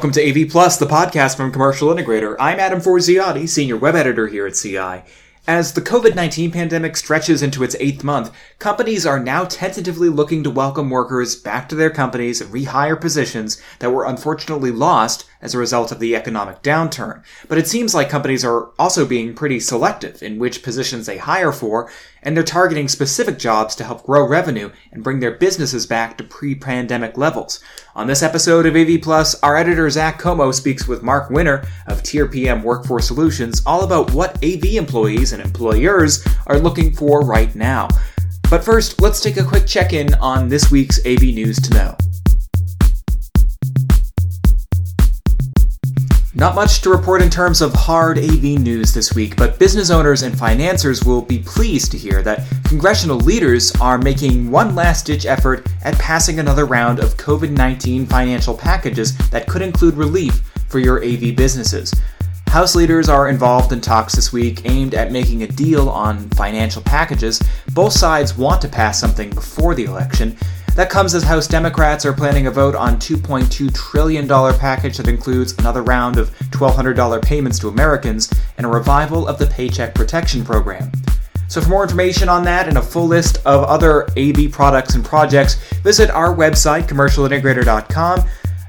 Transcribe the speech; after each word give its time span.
Welcome 0.00 0.12
to 0.12 0.42
AV 0.42 0.48
Plus, 0.48 0.78
the 0.78 0.86
podcast 0.86 1.36
from 1.36 1.52
Commercial 1.52 1.88
Integrator. 1.88 2.34
I'm 2.40 2.58
Adam 2.58 2.80
Forziati, 2.80 3.46
Senior 3.46 3.76
Web 3.76 3.94
Editor 3.94 4.28
here 4.28 4.46
at 4.46 4.54
CI. 4.54 5.02
As 5.46 5.74
the 5.74 5.82
COVID 5.82 6.14
19 6.14 6.52
pandemic 6.52 6.96
stretches 6.96 7.42
into 7.42 7.62
its 7.62 7.76
eighth 7.78 8.02
month, 8.02 8.32
companies 8.58 9.04
are 9.04 9.20
now 9.20 9.44
tentatively 9.44 10.08
looking 10.08 10.42
to 10.42 10.48
welcome 10.48 10.88
workers 10.88 11.36
back 11.36 11.68
to 11.68 11.74
their 11.74 11.90
companies 11.90 12.40
and 12.40 12.50
rehire 12.50 12.98
positions 12.98 13.60
that 13.80 13.92
were 13.92 14.06
unfortunately 14.06 14.70
lost 14.70 15.26
as 15.42 15.54
a 15.54 15.58
result 15.58 15.90
of 15.90 15.98
the 15.98 16.14
economic 16.14 16.62
downturn. 16.62 17.22
But 17.48 17.58
it 17.58 17.66
seems 17.66 17.94
like 17.94 18.08
companies 18.08 18.44
are 18.44 18.70
also 18.78 19.06
being 19.06 19.34
pretty 19.34 19.60
selective 19.60 20.22
in 20.22 20.38
which 20.38 20.62
positions 20.62 21.06
they 21.06 21.18
hire 21.18 21.52
for, 21.52 21.90
and 22.22 22.36
they're 22.36 22.44
targeting 22.44 22.88
specific 22.88 23.38
jobs 23.38 23.74
to 23.76 23.84
help 23.84 24.04
grow 24.04 24.26
revenue 24.26 24.70
and 24.92 25.02
bring 25.02 25.20
their 25.20 25.30
businesses 25.30 25.86
back 25.86 26.18
to 26.18 26.24
pre-pandemic 26.24 27.16
levels. 27.16 27.60
On 27.94 28.06
this 28.06 28.22
episode 28.22 28.66
of 28.66 28.76
AV 28.76 29.00
Plus, 29.02 29.34
our 29.42 29.56
editor 29.56 29.88
Zach 29.88 30.18
Como 30.18 30.52
speaks 30.52 30.86
with 30.86 31.02
Mark 31.02 31.30
Winner 31.30 31.64
of 31.86 32.02
Tier 32.02 32.28
PM 32.28 32.62
Workforce 32.62 33.06
Solutions 33.06 33.62
all 33.64 33.84
about 33.84 34.12
what 34.12 34.42
AV 34.44 34.64
employees 34.76 35.32
and 35.32 35.42
employers 35.42 36.24
are 36.46 36.58
looking 36.58 36.92
for 36.92 37.20
right 37.20 37.54
now. 37.54 37.88
But 38.50 38.64
first, 38.64 39.00
let's 39.00 39.20
take 39.20 39.36
a 39.36 39.44
quick 39.44 39.66
check-in 39.66 40.12
on 40.14 40.48
this 40.48 40.70
week's 40.70 40.98
AV 41.06 41.22
News 41.22 41.60
to 41.60 41.74
Know. 41.74 41.96
Not 46.40 46.54
much 46.54 46.80
to 46.80 46.90
report 46.90 47.20
in 47.20 47.28
terms 47.28 47.60
of 47.60 47.74
hard 47.74 48.16
AV 48.16 48.42
news 48.42 48.94
this 48.94 49.12
week, 49.12 49.36
but 49.36 49.58
business 49.58 49.90
owners 49.90 50.22
and 50.22 50.38
financiers 50.38 51.04
will 51.04 51.20
be 51.20 51.40
pleased 51.40 51.92
to 51.92 51.98
hear 51.98 52.22
that 52.22 52.46
congressional 52.64 53.18
leaders 53.18 53.72
are 53.78 53.98
making 53.98 54.50
one 54.50 54.74
last 54.74 55.04
ditch 55.04 55.26
effort 55.26 55.66
at 55.84 55.98
passing 55.98 56.38
another 56.38 56.64
round 56.64 56.98
of 56.98 57.18
COVID 57.18 57.50
19 57.50 58.06
financial 58.06 58.56
packages 58.56 59.18
that 59.28 59.48
could 59.48 59.60
include 59.60 59.96
relief 59.96 60.40
for 60.68 60.78
your 60.78 61.04
AV 61.04 61.36
businesses. 61.36 61.92
House 62.46 62.74
leaders 62.74 63.10
are 63.10 63.28
involved 63.28 63.70
in 63.72 63.82
talks 63.82 64.14
this 64.14 64.32
week 64.32 64.62
aimed 64.64 64.94
at 64.94 65.12
making 65.12 65.42
a 65.42 65.46
deal 65.46 65.90
on 65.90 66.30
financial 66.30 66.80
packages. 66.80 67.40
Both 67.74 67.92
sides 67.92 68.38
want 68.38 68.62
to 68.62 68.68
pass 68.68 68.98
something 68.98 69.28
before 69.28 69.74
the 69.74 69.84
election, 69.84 70.38
that 70.76 70.88
comes 70.90 71.14
as 71.14 71.22
House 71.22 71.46
Democrats 71.46 72.06
are 72.06 72.12
planning 72.12 72.46
a 72.46 72.50
vote 72.50 72.74
on 72.74 72.96
$2.2 72.96 73.74
trillion 73.74 74.26
package 74.26 74.96
that 74.96 75.08
includes 75.08 75.58
another 75.58 75.82
round 75.82 76.18
of 76.18 76.30
$1,200 76.50 77.22
payments 77.22 77.58
to 77.58 77.68
Americans 77.68 78.32
and 78.56 78.66
a 78.66 78.68
revival 78.68 79.26
of 79.26 79.38
the 79.38 79.46
Paycheck 79.46 79.94
Protection 79.94 80.44
Program. 80.44 80.90
So, 81.48 81.60
for 81.60 81.68
more 81.68 81.82
information 81.82 82.28
on 82.28 82.44
that 82.44 82.68
and 82.68 82.78
a 82.78 82.82
full 82.82 83.08
list 83.08 83.38
of 83.38 83.64
other 83.64 84.04
AV 84.16 84.52
products 84.52 84.94
and 84.94 85.04
projects, 85.04 85.56
visit 85.82 86.08
our 86.10 86.32
website, 86.32 86.84
commercialintegrator.com. 86.84 88.24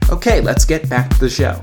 Okay, 0.10 0.42
let's 0.42 0.66
get 0.66 0.90
back 0.90 1.10
to 1.12 1.20
the 1.20 1.30
show. 1.30 1.62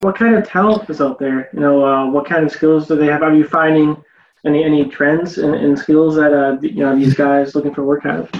What 0.00 0.16
kind 0.16 0.36
of 0.36 0.48
talent 0.48 0.88
is 0.88 1.02
out 1.02 1.18
there? 1.18 1.50
You 1.52 1.60
know, 1.60 1.84
uh, 1.84 2.10
what 2.10 2.26
kind 2.26 2.44
of 2.44 2.50
skills 2.50 2.88
do 2.88 2.96
they 2.96 3.06
have? 3.06 3.22
Are 3.22 3.34
you 3.34 3.46
finding 3.46 4.02
any 4.46 4.64
any 4.64 4.84
trends 4.84 5.38
and, 5.38 5.78
skills 5.78 6.16
that 6.16 6.32
uh, 6.32 6.58
you 6.60 6.84
know 6.84 6.96
these 6.96 7.14
guys 7.14 7.54
looking 7.54 7.74
for 7.74 7.84
work 7.84 8.04
have? 8.04 8.30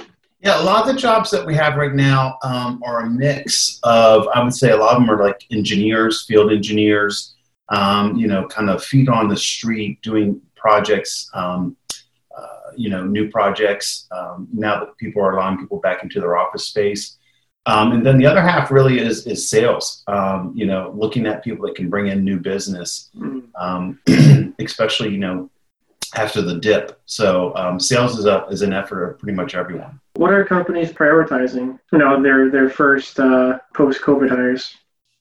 Yeah, 0.41 0.63
a 0.63 0.65
lot 0.65 0.87
of 0.87 0.95
the 0.95 1.01
jobs 1.01 1.31
that 1.33 1.45
we 1.45 1.55
have 1.55 1.77
right 1.77 1.95
now 1.95 2.39
um, 2.45 2.81
are 2.85 3.01
a 3.01 3.11
mix 3.11 3.81
of, 3.83 4.29
I 4.29 4.45
would 4.45 4.55
say 4.55 4.71
a 4.71 4.77
lot 4.77 4.95
of 4.95 5.03
them 5.03 5.11
are 5.11 5.21
like 5.21 5.45
engineers, 5.51 6.25
field 6.25 6.53
engineers, 6.53 7.35
um, 7.71 8.17
you 8.17 8.29
know, 8.29 8.47
kind 8.47 8.71
of 8.71 8.85
feet 8.85 9.09
on 9.09 9.29
the 9.29 9.37
street 9.37 10.01
doing 10.03 10.41
projects, 10.55 11.29
um, 11.35 11.77
uh, 12.37 12.71
you 12.77 12.91
know, 12.91 13.05
new 13.05 13.29
projects 13.31 14.07
um, 14.13 14.47
now 14.53 14.79
that 14.79 14.97
people 14.99 15.21
are 15.23 15.37
allowing 15.37 15.59
people 15.59 15.81
back 15.81 16.03
into 16.05 16.21
their 16.21 16.37
office 16.37 16.69
space. 16.69 17.17
Um, 17.65 17.91
and 17.91 18.07
then 18.07 18.17
the 18.17 18.27
other 18.27 18.43
half 18.43 18.71
really 18.71 19.01
is, 19.01 19.27
is 19.27 19.51
sales, 19.51 20.05
um, 20.07 20.53
you 20.55 20.67
know, 20.67 20.93
looking 20.95 21.27
at 21.27 21.43
people 21.43 21.67
that 21.67 21.75
can 21.75 21.91
bring 21.91 22.07
in 22.07 22.23
new 22.23 22.39
business, 22.39 23.11
mm-hmm. 23.17 24.53
especially, 24.65 25.09
you 25.09 25.19
know, 25.19 25.51
after 26.17 26.43
the 26.43 26.57
dip. 26.57 27.01
So 27.07 27.55
um, 27.57 27.79
sales 27.79 28.19
is 28.19 28.27
up 28.27 28.53
is 28.53 28.63
an 28.63 28.73
effort 28.73 29.05
of 29.05 29.19
pretty 29.19 29.37
much 29.37 29.55
everyone. 29.55 30.01
What 30.15 30.33
are 30.33 30.45
companies 30.45 30.91
prioritizing? 30.91 31.79
You 31.93 31.99
know, 31.99 32.23
their 32.23 32.51
their 32.51 32.71
first 32.71 33.21
uh, 33.21 33.59
post 33.75 34.01
COVID 34.03 34.31
hires. 34.31 34.77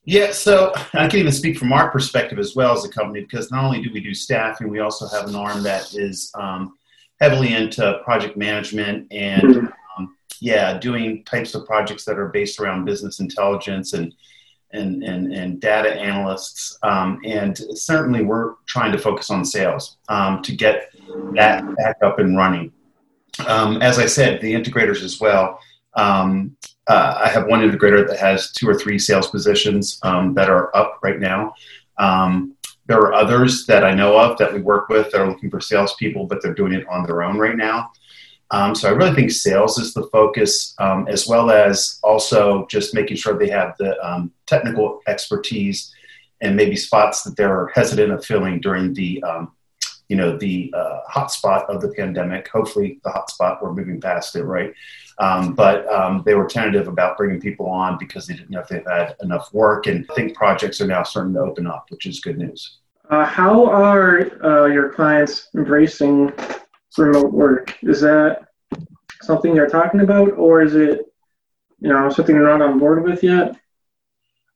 Yeah, 0.08 0.32
so 0.32 0.72
I 0.94 1.08
can 1.08 1.20
even 1.20 1.32
speak 1.32 1.58
from 1.58 1.74
our 1.74 1.90
perspective 1.90 2.38
as 2.38 2.56
well 2.56 2.74
as 2.74 2.86
a 2.86 2.90
company 2.90 3.22
because 3.22 3.52
not 3.52 3.64
only 3.64 3.82
do 3.82 3.92
we 3.92 4.00
do 4.00 4.14
staffing, 4.14 4.70
we 4.70 4.80
also 4.80 5.08
have 5.08 5.28
an 5.28 5.36
arm 5.36 5.64
that 5.64 5.96
is 5.96 6.32
um, 6.36 6.78
heavily 7.20 7.54
into 7.54 8.00
project 8.04 8.38
management 8.38 9.08
and 9.12 9.42
mm-hmm. 9.42 9.66
um, 9.98 10.16
yeah, 10.40 10.78
doing 10.78 11.24
types 11.24 11.56
of 11.56 11.66
projects 11.66 12.06
that 12.06 12.20
are 12.20 12.28
based 12.28 12.60
around 12.60 12.86
business 12.86 13.20
intelligence 13.20 13.94
and 13.94 14.14
and, 14.76 15.04
and, 15.04 15.34
and 15.34 15.60
data 15.60 15.94
analysts. 15.94 16.78
Um, 16.84 17.20
and 17.26 17.58
certainly 17.74 18.24
we're 18.24 18.56
trying 18.66 18.92
to 18.92 18.98
focus 18.98 19.30
on 19.30 19.46
sales 19.46 19.98
um, 20.10 20.42
to 20.44 20.56
get 20.56 20.90
that 21.34 21.64
back 21.78 21.98
up 22.02 22.20
and 22.20 22.38
running. 22.38 22.72
Um, 23.48 23.82
as 23.82 24.00
I 24.00 24.06
said, 24.06 24.42
the 24.42 24.54
integrators 24.54 25.04
as 25.04 25.20
well. 25.20 25.60
Um, 25.96 26.56
uh, 26.88 27.22
I 27.24 27.30
have 27.30 27.48
one 27.48 27.62
integrator 27.62 28.08
that 28.08 28.20
has 28.20 28.52
two 28.52 28.70
or 28.70 28.76
three 28.76 29.00
sales 29.00 29.28
positions 29.28 30.00
um, 30.04 30.34
that 30.36 30.50
are 30.50 30.76
up 30.76 31.00
right 31.02 31.20
now. 31.20 31.54
Um, 31.98 32.56
there 32.88 33.00
are 33.00 33.14
others 33.14 33.66
that 33.66 33.84
I 33.84 33.96
know 33.96 34.18
of 34.20 34.38
that 34.38 34.54
we 34.54 34.62
work 34.62 34.90
with 34.90 35.12
that 35.12 35.22
are 35.22 35.28
looking 35.28 35.50
for 35.50 35.60
salespeople, 35.60 36.28
but 36.28 36.42
they're 36.42 36.54
doing 36.54 36.74
it 36.74 36.88
on 36.88 37.06
their 37.06 37.24
own 37.24 37.38
right 37.38 37.58
now. 37.58 37.92
Um, 38.52 38.76
so 38.76 38.88
I 38.88 38.92
really 38.92 39.16
think 39.16 39.32
sales 39.32 39.78
is 39.78 39.94
the 39.94 40.08
focus, 40.08 40.76
um, 40.80 41.08
as 41.08 41.28
well 41.28 41.50
as 41.50 42.00
also 42.04 42.68
just 42.68 42.94
making 42.94 43.18
sure 43.18 43.38
they 43.38 43.50
have 43.50 43.76
the 43.80 44.00
um, 44.06 44.32
technical 44.46 45.02
expertise 45.08 45.94
and 46.42 46.56
maybe 46.56 46.76
spots 46.76 47.24
that 47.24 47.36
they're 47.38 47.68
hesitant 47.74 48.12
of 48.12 48.24
filling 48.24 48.60
during 48.60 48.94
the, 48.94 49.24
um, 49.24 49.54
you 50.10 50.16
know, 50.16 50.38
the 50.38 50.72
uh, 50.76 51.00
hotspot 51.12 51.66
of 51.66 51.82
the 51.82 51.90
pandemic. 51.90 52.48
Hopefully, 52.50 53.00
the 53.04 53.10
hotspot 53.10 53.62
we're 53.62 53.74
moving 53.74 54.00
past 54.00 54.36
it, 54.36 54.44
right? 54.44 54.74
Um, 55.18 55.54
but 55.54 55.88
um, 55.92 56.24
they 56.26 56.36
were 56.36 56.46
tentative 56.46 56.88
about 56.88 57.18
bringing 57.18 57.40
people 57.40 57.68
on 57.68 57.98
because 57.98 58.28
they 58.28 58.36
didn't 58.36 58.52
know 58.52 58.60
if 58.60 58.68
they 58.68 58.84
had 58.86 59.16
enough 59.22 59.52
work, 59.54 59.88
and 59.88 60.06
I 60.12 60.14
think 60.14 60.36
projects 60.36 60.82
are 60.82 60.88
now 60.88 61.04
starting 61.04 61.34
to 61.34 61.40
open 61.40 61.68
up, 61.68 61.86
which 61.90 62.06
is 62.06 62.20
good 62.20 62.38
news. 62.38 62.80
Uh, 63.10 63.26
how 63.26 63.66
are 63.70 64.22
uh, 64.44 64.66
your 64.66 64.90
clients 64.90 65.48
embracing 65.56 66.34
remote 66.98 67.32
work. 67.32 67.78
Is 67.84 68.02
that 68.02 68.48
something 69.22 69.54
they're 69.54 69.68
talking 69.68 70.02
about, 70.02 70.34
or 70.34 70.62
is 70.62 70.76
it, 70.76 71.02
you 71.80 71.90
know, 71.90 72.10
something 72.10 72.36
they're 72.36 72.46
not 72.46 72.62
on 72.62 72.80
board 72.80 73.04
with 73.04 73.24
yet? 73.24 73.56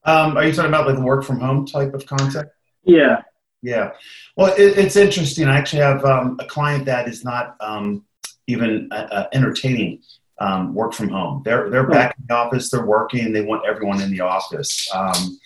Um, 0.04 0.36
are 0.36 0.46
you 0.46 0.52
talking 0.52 0.70
about 0.70 0.86
like 0.86 0.98
work 0.98 1.24
from 1.24 1.40
home 1.40 1.66
type 1.66 1.94
of 1.94 2.06
concept? 2.06 2.54
Yeah. 2.84 3.22
Yeah. 3.62 3.92
Well, 4.36 4.54
it, 4.54 4.78
it's 4.78 4.96
interesting. 4.96 5.46
I 5.46 5.56
actually 5.56 5.82
have 5.82 6.04
um, 6.04 6.38
a 6.40 6.46
client 6.46 6.86
that 6.86 7.08
is 7.08 7.24
not 7.24 7.56
um, 7.60 8.04
even 8.46 8.88
uh, 8.90 9.06
uh 9.10 9.26
entertaining 9.32 10.00
um, 10.38 10.74
work 10.74 10.94
from 10.94 11.10
home. 11.10 11.42
They're 11.44 11.68
they're 11.68 11.86
back 11.86 12.16
in 12.18 12.24
the 12.26 12.34
office. 12.34 12.70
They're 12.70 12.86
working. 12.86 13.32
They 13.32 13.42
want 13.42 13.66
everyone 13.66 14.00
in 14.00 14.10
the 14.10 14.20
office. 14.20 14.90
Um, 14.94 15.38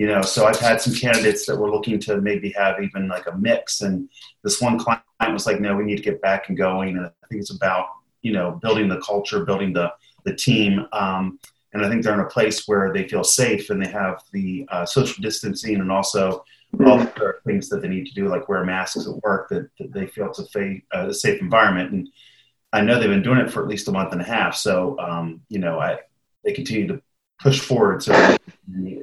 you 0.00 0.06
know, 0.06 0.22
so 0.22 0.46
I've 0.46 0.58
had 0.58 0.80
some 0.80 0.94
candidates 0.94 1.44
that 1.44 1.58
were 1.58 1.70
looking 1.70 1.98
to 2.00 2.22
maybe 2.22 2.54
have 2.56 2.82
even 2.82 3.06
like 3.06 3.26
a 3.26 3.36
mix, 3.36 3.82
and 3.82 4.08
this 4.42 4.58
one 4.58 4.78
client 4.78 5.02
was 5.30 5.44
like, 5.44 5.60
"No, 5.60 5.76
we 5.76 5.84
need 5.84 5.98
to 5.98 6.02
get 6.02 6.22
back 6.22 6.48
and 6.48 6.56
going." 6.56 6.96
And 6.96 7.04
I 7.04 7.26
think 7.28 7.42
it's 7.42 7.54
about 7.54 7.88
you 8.22 8.32
know 8.32 8.52
building 8.62 8.88
the 8.88 8.98
culture, 9.00 9.44
building 9.44 9.74
the 9.74 9.92
the 10.24 10.34
team, 10.34 10.86
um, 10.94 11.38
and 11.74 11.84
I 11.84 11.90
think 11.90 12.02
they're 12.02 12.14
in 12.14 12.20
a 12.20 12.30
place 12.30 12.66
where 12.66 12.94
they 12.94 13.06
feel 13.08 13.22
safe 13.22 13.68
and 13.68 13.84
they 13.84 13.90
have 13.90 14.22
the 14.32 14.66
uh, 14.70 14.86
social 14.86 15.20
distancing 15.20 15.74
and 15.74 15.92
also 15.92 16.46
all 16.86 16.96
the 16.96 17.34
things 17.44 17.68
that 17.68 17.82
they 17.82 17.88
need 17.88 18.06
to 18.06 18.14
do, 18.14 18.26
like 18.26 18.48
wear 18.48 18.64
masks 18.64 19.06
at 19.06 19.22
work, 19.22 19.50
that, 19.50 19.68
that 19.78 19.92
they 19.92 20.06
feel 20.06 20.28
it's 20.28 20.38
a, 20.38 20.46
fa- 20.46 20.80
uh, 20.94 21.08
a, 21.08 21.12
safe 21.12 21.42
environment. 21.42 21.92
And 21.92 22.08
I 22.72 22.80
know 22.80 22.98
they've 22.98 23.10
been 23.10 23.22
doing 23.22 23.40
it 23.40 23.50
for 23.50 23.62
at 23.62 23.68
least 23.68 23.88
a 23.88 23.92
month 23.92 24.12
and 24.12 24.22
a 24.22 24.24
half, 24.24 24.56
so 24.56 24.98
um, 24.98 25.42
you 25.50 25.58
know, 25.58 25.78
I 25.78 25.98
they 26.42 26.52
continue 26.52 26.86
to 26.86 27.02
push 27.40 27.60
forward 27.60 28.00
to 28.02 28.38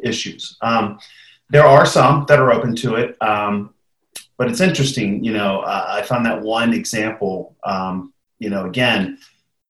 issues. 0.04 0.57
Um, 0.62 1.00
there 1.50 1.66
are 1.66 1.86
some 1.86 2.25
that 2.28 2.39
are 2.39 2.51
open 2.51 2.75
to 2.78 2.95
it, 2.95 3.22
um, 3.22 3.74
but 4.38 4.50
it's 4.50 4.62
interesting. 4.62 5.24
You 5.24 5.34
know, 5.34 5.62
uh, 5.62 5.86
I 5.88 6.01
found 6.04 6.25
that 6.25 6.42
one 6.42 6.74
example. 6.74 7.56
Um, 7.63 8.13
you 8.39 8.50
know, 8.50 8.66
again, 8.66 9.18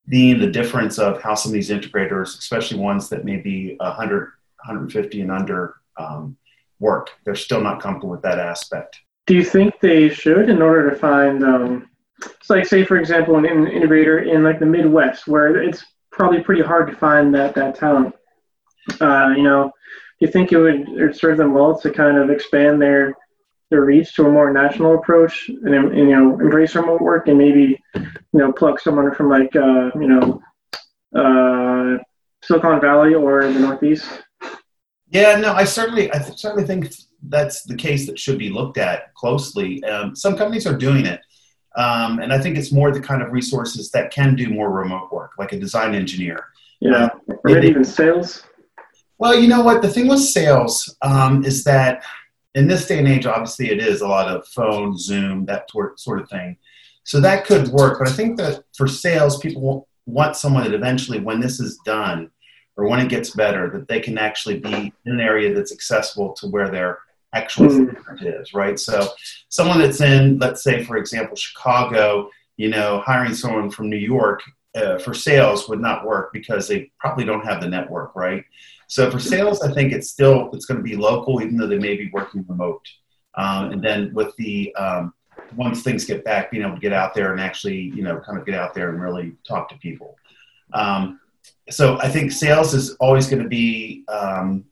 being 0.10 0.40
the 0.40 0.48
difference 0.48 0.98
of 0.98 1.22
how 1.22 1.36
some 1.36 1.52
of 1.52 1.54
these 1.54 1.70
integrators, 1.70 2.38
especially 2.40 2.80
ones 2.80 3.10
that 3.10 3.26
may 3.26 3.38
be 3.38 3.76
100, 3.80 4.20
150 4.66 5.22
and 5.22 5.32
under, 5.32 5.76
um, 5.98 6.38
work. 6.80 7.12
They're 7.24 7.36
still 7.36 7.62
not 7.62 7.82
comfortable 7.82 8.10
with 8.10 8.22
that 8.22 8.40
aspect. 8.40 9.00
Do 9.26 9.36
you 9.36 9.44
think 9.44 9.80
they 9.80 10.10
should, 10.10 10.50
in 10.50 10.62
order 10.62 10.90
to 10.90 10.96
find, 10.96 11.44
um, 11.44 11.90
it's 12.20 12.50
like 12.50 12.66
say 12.66 12.84
for 12.84 12.98
example, 12.98 13.36
an 13.38 13.44
integrator 13.46 14.26
in 14.26 14.44
like 14.44 14.60
the 14.60 14.66
Midwest, 14.66 15.28
where 15.28 15.62
it's 15.62 15.86
probably 16.12 16.42
pretty 16.42 16.62
hard 16.62 16.88
to 16.90 16.96
find 16.96 17.34
that 17.36 17.54
that 17.56 17.76
talent 17.76 18.16
uh, 19.02 19.34
you 19.36 19.44
know, 19.44 19.72
do 20.20 20.26
you 20.26 20.32
think 20.32 20.52
it 20.52 20.58
would 20.58 21.16
serve 21.16 21.38
them 21.38 21.54
well 21.54 21.80
to 21.80 21.92
kind 21.92 22.18
of 22.18 22.30
expand 22.30 22.82
their 22.82 23.16
their 23.70 23.82
reach 23.82 24.16
to 24.16 24.26
a 24.26 24.32
more 24.32 24.54
national 24.54 24.96
approach 24.96 25.50
and, 25.50 25.74
and 25.74 25.98
you 25.98 26.16
know 26.16 26.40
embrace 26.40 26.74
remote 26.76 27.02
work 27.02 27.28
and 27.28 27.38
maybe 27.38 27.78
you 27.96 28.10
know 28.34 28.52
plug 28.52 28.80
someone 28.80 29.14
from 29.14 29.30
like 29.30 29.56
uh, 29.56 29.92
you 29.96 30.08
know 30.08 30.42
uh, 31.16 31.98
Silicon 32.44 32.80
Valley 32.80 33.14
or 33.14 33.52
the 33.52 33.60
Northeast? 33.60 34.06
Yeah, 35.10 35.38
no, 35.38 35.54
I 35.54 35.64
certainly, 35.64 36.12
I 36.12 36.20
certainly 36.20 36.66
think 36.66 36.94
that's 37.30 37.64
the 37.64 37.76
case 37.76 38.06
that 38.08 38.20
should 38.20 38.38
be 38.38 38.50
looked 38.50 38.78
at 38.78 39.14
closely. 39.16 39.84
Um, 39.86 40.16
some 40.16 40.38
companies 40.38 40.68
are 40.68 40.76
doing 40.76 41.06
it, 41.06 41.22
um, 41.76 42.20
and 42.20 42.34
I 42.34 42.40
think 42.40 42.58
it's 42.58 42.72
more 42.72 42.92
the 42.92 43.00
kind 43.00 43.22
of 43.22 43.32
resources 43.32 43.90
that 43.92 44.12
can 44.12 44.36
do 44.36 44.50
more 44.50 44.70
remote 44.70 45.12
work, 45.12 45.32
like 45.38 45.54
a 45.54 45.60
design 45.60 45.96
engineer. 45.96 46.46
Yeah, 46.80 47.06
uh, 47.06 47.10
or 47.28 47.40
maybe 47.46 47.68
even 47.68 47.86
sales. 47.86 48.44
Well, 49.20 49.40
you 49.40 49.48
know 49.48 49.62
what? 49.62 49.82
The 49.82 49.90
thing 49.90 50.08
with 50.08 50.20
sales 50.20 50.96
um, 51.02 51.44
is 51.44 51.64
that 51.64 52.04
in 52.56 52.68
this 52.68 52.88
day 52.88 53.00
and 53.00 53.08
age, 53.08 53.26
obviously, 53.26 53.72
it 53.72 53.80
is 53.80 54.02
a 54.02 54.08
lot 54.08 54.28
of 54.28 54.48
phone, 54.48 54.98
Zoom, 54.98 55.46
that 55.46 55.70
sort 55.98 56.22
of 56.22 56.30
thing. 56.30 56.58
So 57.04 57.20
that 57.22 57.46
could 57.46 57.70
work. 57.70 58.00
But 58.00 58.10
I 58.10 58.12
think 58.12 58.38
that 58.38 58.64
for 58.76 58.88
sales, 58.88 59.40
people 59.40 59.88
want 60.06 60.36
someone 60.36 60.64
that 60.64 60.74
eventually, 60.74 61.20
when 61.20 61.40
this 61.40 61.60
is 61.60 61.78
done 61.86 62.30
or 62.76 62.88
when 62.88 63.00
it 63.00 63.10
gets 63.10 63.32
better, 63.32 63.70
that 63.72 63.88
they 63.88 64.00
can 64.00 64.18
actually 64.18 64.60
be 64.60 64.94
in 65.06 65.14
an 65.14 65.20
area 65.20 65.54
that's 65.54 65.72
accessible 65.72 66.34
to 66.34 66.48
where 66.48 66.70
their 66.70 67.00
actual 67.34 67.68
mm. 67.68 68.42
is, 68.42 68.54
right? 68.54 68.80
So 68.80 69.08
someone 69.50 69.80
that's 69.80 70.02
in, 70.02 70.38
let's 70.38 70.64
say, 70.64 70.84
for 70.84 70.98
example, 70.98 71.36
Chicago, 71.36 72.30
you 72.58 72.70
know, 72.70 73.02
hiring 73.06 73.34
someone 73.34 73.70
from 73.70 73.90
New 73.90 73.98
York 73.98 74.42
uh, 74.76 74.98
for 74.98 75.14
sales 75.14 75.68
would 75.70 75.80
not 75.80 76.06
work 76.06 76.32
because 76.34 76.68
they 76.68 76.92
probably 77.00 77.26
don't 77.26 77.46
have 77.46 77.62
the 77.62 77.68
network, 77.68 78.16
right? 78.16 78.44
So 78.88 79.12
for 79.12 79.20
sales, 79.20 79.62
I 79.62 79.74
think 79.74 79.92
it's 79.94 80.10
still 80.10 80.50
it's 80.54 80.66
going 80.66 80.78
to 80.78 80.84
be 80.84 80.96
local, 80.96 81.42
even 81.42 81.58
though 81.58 81.68
they 81.68 81.78
may 81.78 81.96
be 81.96 82.10
working 82.12 82.46
remote. 82.48 82.86
Um, 83.36 83.72
and 83.72 83.84
then 83.84 84.14
with 84.14 84.36
the 84.38 84.74
um, 84.76 85.14
once 85.56 85.84
things 85.84 86.06
get 86.06 86.24
back, 86.24 86.52
being 86.52 86.64
able 86.64 86.76
to 86.76 86.82
get 86.82 86.94
out 86.94 87.14
there 87.14 87.32
and 87.32 87.40
actually, 87.42 87.78
you 87.78 88.02
know, 88.02 88.20
kind 88.20 88.38
of 88.40 88.46
get 88.46 88.56
out 88.56 88.74
there 88.74 88.90
and 88.90 89.02
really 89.02 89.34
talk 89.48 89.70
to 89.70 89.78
people. 89.78 90.18
Um, 90.74 91.20
so 91.70 91.98
I 92.00 92.10
think 92.10 92.32
sales 92.32 92.74
is 92.74 92.96
always 92.96 93.28
going 93.28 93.44
to 93.44 93.50
be 93.50 94.04
um, 94.08 94.66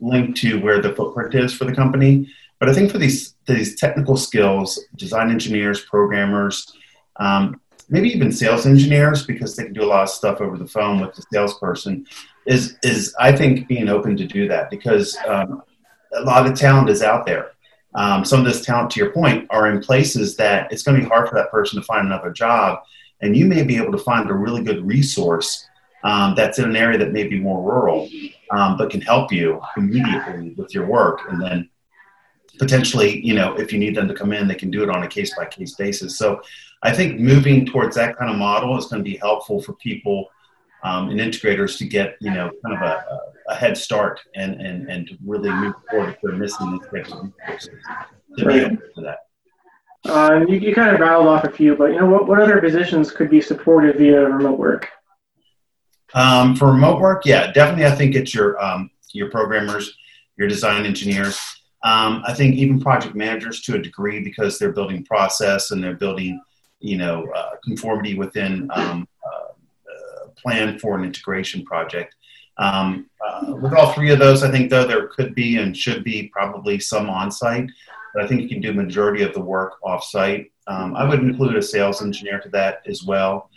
linked 0.00 0.38
to 0.38 0.60
where 0.60 0.80
the 0.80 0.94
footprint 0.94 1.34
is 1.34 1.52
for 1.54 1.64
the 1.64 1.74
company. 1.74 2.28
But 2.58 2.68
I 2.68 2.74
think 2.74 2.90
for 2.90 2.98
these 2.98 3.36
these 3.46 3.76
technical 3.76 4.16
skills, 4.16 4.80
design 4.96 5.30
engineers, 5.30 5.84
programmers, 5.84 6.72
um, 7.16 7.60
maybe 7.88 8.08
even 8.10 8.32
sales 8.32 8.66
engineers, 8.66 9.24
because 9.24 9.54
they 9.54 9.64
can 9.64 9.72
do 9.72 9.84
a 9.84 9.86
lot 9.86 10.02
of 10.02 10.10
stuff 10.10 10.40
over 10.40 10.58
the 10.58 10.66
phone 10.66 11.00
with 11.00 11.14
the 11.14 11.22
salesperson, 11.32 12.06
is 12.48 12.76
is 12.82 13.14
I 13.20 13.30
think 13.30 13.68
being 13.68 13.88
open 13.88 14.16
to 14.16 14.26
do 14.26 14.48
that 14.48 14.70
because 14.70 15.16
um, 15.26 15.62
a 16.14 16.22
lot 16.22 16.46
of 16.46 16.58
talent 16.58 16.88
is 16.88 17.02
out 17.02 17.26
there. 17.26 17.52
Um, 17.94 18.24
some 18.24 18.40
of 18.40 18.46
this 18.46 18.64
talent, 18.64 18.90
to 18.92 19.00
your 19.00 19.10
point, 19.12 19.46
are 19.50 19.70
in 19.70 19.80
places 19.80 20.36
that 20.36 20.72
it's 20.72 20.82
going 20.82 20.96
to 20.96 21.02
be 21.02 21.08
hard 21.08 21.28
for 21.28 21.34
that 21.34 21.50
person 21.50 21.78
to 21.78 21.84
find 21.84 22.06
another 22.06 22.30
job, 22.30 22.80
and 23.20 23.36
you 23.36 23.44
may 23.44 23.62
be 23.62 23.76
able 23.76 23.92
to 23.92 23.98
find 23.98 24.30
a 24.30 24.34
really 24.34 24.62
good 24.62 24.84
resource 24.86 25.66
um, 26.04 26.34
that's 26.34 26.58
in 26.58 26.64
an 26.64 26.76
area 26.76 26.98
that 26.98 27.12
may 27.12 27.26
be 27.26 27.38
more 27.38 27.62
rural, 27.62 28.08
um, 28.50 28.76
but 28.76 28.90
can 28.90 29.00
help 29.00 29.32
you 29.32 29.60
immediately 29.76 30.54
with 30.56 30.74
your 30.74 30.86
work, 30.86 31.22
and 31.28 31.40
then 31.42 31.68
potentially, 32.58 33.24
you 33.24 33.34
know, 33.34 33.54
if 33.56 33.72
you 33.72 33.78
need 33.78 33.94
them 33.94 34.08
to 34.08 34.14
come 34.14 34.32
in, 34.32 34.48
they 34.48 34.54
can 34.54 34.70
do 34.70 34.82
it 34.82 34.90
on 34.90 35.02
a 35.02 35.08
case 35.08 35.34
by 35.36 35.44
case 35.44 35.74
basis. 35.74 36.16
So, 36.16 36.40
I 36.82 36.92
think 36.92 37.18
moving 37.18 37.66
towards 37.66 37.96
that 37.96 38.16
kind 38.16 38.30
of 38.30 38.36
model 38.36 38.78
is 38.78 38.86
going 38.86 39.02
to 39.02 39.10
be 39.10 39.16
helpful 39.16 39.60
for 39.60 39.72
people 39.74 40.28
um, 40.82 41.10
and 41.10 41.20
integrators 41.20 41.78
to 41.78 41.86
get, 41.86 42.16
you 42.20 42.30
know, 42.30 42.50
kind 42.64 42.76
of 42.76 42.82
a, 42.82 43.04
a 43.48 43.54
head 43.54 43.76
start 43.76 44.20
and, 44.34 44.60
and, 44.60 44.88
and 44.88 45.08
to 45.08 45.16
really 45.24 45.50
move 45.50 45.74
forward 45.90 46.10
if 46.10 46.16
they're 46.22 46.32
missing 46.32 46.70
these 46.72 46.88
types 46.90 47.12
of 47.12 47.32
resources 47.48 47.84
to 48.36 48.44
right. 48.44 48.54
be 48.54 48.60
able 48.60 48.76
to 48.76 48.82
do 48.96 49.02
that. 49.02 49.18
Uh, 50.04 50.44
you, 50.48 50.56
you 50.56 50.74
kind 50.74 50.94
of 50.94 51.00
rattled 51.00 51.26
off 51.26 51.44
a 51.44 51.50
few, 51.50 51.74
but 51.74 51.90
you 51.90 51.98
know 51.98 52.06
what, 52.06 52.28
what 52.28 52.40
other 52.40 52.60
positions 52.60 53.10
could 53.10 53.28
be 53.28 53.40
supported 53.40 53.96
via 53.96 54.28
remote 54.28 54.58
work? 54.58 54.88
Um, 56.14 56.56
for 56.56 56.68
remote 56.68 57.00
work, 57.00 57.26
yeah, 57.26 57.52
definitely. 57.52 57.86
I 57.86 57.94
think 57.94 58.14
it's 58.14 58.34
your 58.34 58.62
um, 58.62 58.90
your 59.12 59.30
programmers, 59.30 59.94
your 60.38 60.48
design 60.48 60.86
engineers. 60.86 61.38
Um, 61.84 62.22
I 62.26 62.32
think 62.32 62.54
even 62.54 62.80
project 62.80 63.14
managers 63.14 63.60
to 63.62 63.74
a 63.74 63.78
degree 63.78 64.22
because 64.22 64.58
they're 64.58 64.72
building 64.72 65.04
process 65.04 65.70
and 65.70 65.82
they're 65.82 65.94
building, 65.94 66.40
you 66.80 66.96
know, 66.96 67.28
uh, 67.34 67.50
conformity 67.62 68.14
within 68.14 68.68
um, 68.72 69.06
plan 70.42 70.78
for 70.78 70.96
an 70.96 71.04
integration 71.04 71.64
project. 71.64 72.14
Um, 72.58 73.08
uh, 73.24 73.54
with 73.54 73.72
all 73.72 73.92
three 73.92 74.10
of 74.10 74.18
those, 74.18 74.42
I 74.42 74.50
think 74.50 74.70
though 74.70 74.86
there 74.86 75.08
could 75.08 75.34
be 75.34 75.58
and 75.58 75.76
should 75.76 76.02
be 76.02 76.28
probably 76.32 76.80
some 76.80 77.08
on-site, 77.08 77.70
but 78.14 78.24
I 78.24 78.26
think 78.26 78.42
you 78.42 78.48
can 78.48 78.60
do 78.60 78.72
majority 78.72 79.22
of 79.22 79.32
the 79.32 79.40
work 79.40 79.74
off-site. 79.82 80.50
Um, 80.66 80.96
I 80.96 81.04
would 81.04 81.20
include 81.20 81.56
a 81.56 81.62
sales 81.62 82.02
engineer 82.02 82.40
to 82.40 82.48
that 82.50 82.82
as 82.86 83.04
well. 83.04 83.50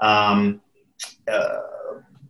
Um, 0.00 0.60
uh, 1.30 1.60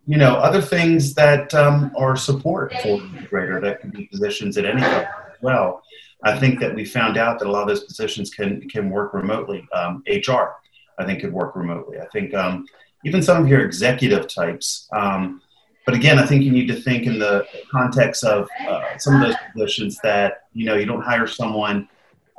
you 0.07 0.19
know, 0.19 0.35
other 0.35 0.63
things 0.63 1.15
that 1.15 1.53
um, 1.55 1.93
are 1.97 2.17
support 2.17 2.73
for 2.83 2.99
the 2.99 3.07
integrator 3.07 3.61
that 3.61 3.81
can 3.81 3.91
be 3.91 4.07
positions 4.07 4.57
at 4.57 4.65
any 4.65 4.81
level 4.81 5.09
as 5.29 5.43
well. 5.43 5.83
I 6.23 6.39
think 6.39 6.61
that 6.61 6.75
we 6.75 6.85
found 6.85 7.19
out 7.19 7.39
that 7.39 7.49
a 7.49 7.51
lot 7.51 7.63
of 7.63 7.69
those 7.69 7.85
positions 7.85 8.31
can 8.31 8.69
can 8.69 8.89
work 8.89 9.15
remotely. 9.15 9.67
Um, 9.73 10.03
HR, 10.07 10.55
I 10.99 11.05
think, 11.05 11.21
could 11.21 11.33
work 11.33 11.57
remotely. 11.57 11.99
I 11.99 12.07
think 12.13 12.35
um, 12.35 12.67
even 13.05 13.23
some 13.23 13.43
of 13.43 13.49
your 13.49 13.65
executive 13.65 14.27
types. 14.33 14.89
Um, 14.93 15.41
but 15.85 15.95
again, 15.95 16.19
I 16.19 16.27
think 16.27 16.43
you 16.43 16.51
need 16.51 16.67
to 16.67 16.75
think 16.75 17.07
in 17.07 17.19
the 17.19 17.47
context 17.71 18.25
of 18.25 18.49
uh, 18.67 18.99
some 18.99 19.15
of 19.15 19.21
those 19.23 19.37
positions 19.53 19.99
that 20.03 20.49
you 20.53 20.67
know 20.67 20.75
you 20.75 20.85
don't 20.85 21.03
hire 21.03 21.29
someone, 21.29 21.89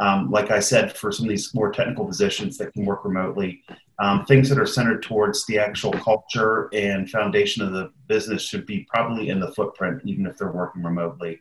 um, 0.02 0.30
like 0.30 0.52
I 0.52 0.60
said, 0.60 0.96
for 0.96 1.14
some 1.14 1.26
of 1.26 1.30
these 1.30 1.54
more 1.56 1.72
technical 1.72 2.06
positions 2.06 2.58
that 2.58 2.74
can 2.74 2.86
work 2.86 3.06
remotely. 3.06 3.64
Um, 4.00 4.26
things 4.26 4.50
that 4.50 4.60
are 4.60 4.66
centered 4.68 5.02
towards 5.02 5.46
the 5.48 5.58
actual 5.58 5.92
culture 5.94 6.70
and 6.74 7.10
foundation 7.10 7.64
of 7.64 7.72
the 7.72 7.92
business 8.08 8.44
should 8.44 8.66
be 8.66 8.86
probably 8.94 9.30
in 9.30 9.40
the 9.40 9.52
footprint, 9.54 10.02
even 10.04 10.28
if 10.28 10.38
they're 10.38 10.52
working 10.52 10.84
remotely, 10.84 11.40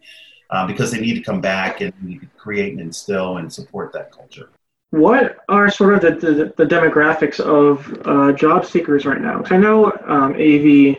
uh, 0.50 0.66
because 0.66 0.90
they 0.90 1.00
need 1.00 1.14
to 1.14 1.22
come 1.22 1.40
back 1.40 1.80
and 1.80 2.28
create 2.38 2.72
and 2.72 2.80
instill 2.80 3.38
and 3.38 3.52
support 3.52 3.92
that 3.92 4.12
culture. 4.12 4.48
What 4.91 5.38
are 5.49 5.71
sort 5.71 5.94
of 5.94 6.00
the, 6.00 6.27
the, 6.33 6.55
the 6.56 6.65
demographics 6.65 7.41
of 7.41 8.00
uh, 8.06 8.33
job 8.33 8.65
seekers 8.65 9.05
right 9.05 9.21
now? 9.21 9.38
Because 9.38 9.53
I 9.53 9.56
know 9.59 9.93
um, 10.06 10.35
AV 10.35 10.97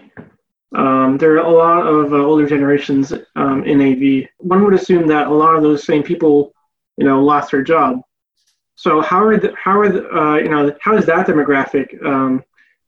um, 0.76 1.18
there 1.18 1.34
are 1.34 1.38
a 1.38 1.50
lot 1.50 1.88
of 1.88 2.14
uh, 2.14 2.18
older 2.18 2.48
generations 2.48 3.14
um, 3.36 3.64
in 3.64 3.82
AV. 3.82 4.28
One 4.38 4.64
would 4.64 4.74
assume 4.74 5.08
that 5.08 5.28
a 5.28 5.34
lot 5.34 5.56
of 5.56 5.64
those 5.64 5.84
same 5.84 6.04
people, 6.04 6.54
you 6.98 7.06
know, 7.06 7.24
lost 7.24 7.52
their 7.52 7.64
job. 7.64 8.02
So 8.76 9.02
how 9.02 9.24
are 9.26 9.38
the, 9.38 9.54
how 9.62 9.80
are 9.80 9.90
the, 9.90 10.08
uh, 10.14 10.36
you 10.36 10.50
know 10.50 10.76
how 10.82 10.96
is 10.96 11.06
that 11.06 11.26
demographic 11.26 12.04
um, 12.06 12.44